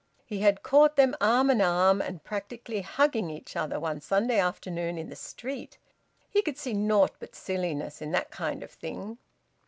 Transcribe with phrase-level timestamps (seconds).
[0.25, 4.97] He had caught them arm in arm and practically hugging each other, one Sunday afternoon
[4.97, 5.77] in the street.
[6.27, 9.19] He could see naught but silliness in that kind of thing.